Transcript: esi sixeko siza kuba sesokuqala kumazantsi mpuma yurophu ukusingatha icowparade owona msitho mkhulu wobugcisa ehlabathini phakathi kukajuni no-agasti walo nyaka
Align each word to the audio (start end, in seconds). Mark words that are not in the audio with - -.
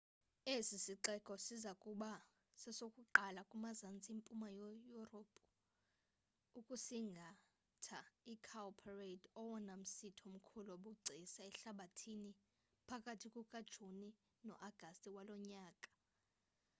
esi 0.55 0.77
sixeko 0.85 1.33
siza 1.45 1.71
kuba 1.83 2.11
sesokuqala 2.61 3.41
kumazantsi 3.51 4.09
mpuma 4.19 4.47
yurophu 4.95 5.39
ukusingatha 6.59 7.99
icowparade 8.33 9.25
owona 9.41 9.73
msitho 9.83 10.25
mkhulu 10.35 10.67
wobugcisa 10.73 11.41
ehlabathini 11.49 12.31
phakathi 12.87 13.27
kukajuni 13.35 14.07
no-agasti 14.45 15.09
walo 15.15 15.35
nyaka 15.49 15.89